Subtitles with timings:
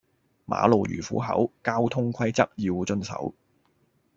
[0.47, 3.35] 馬路如虎口，交通規則要遵守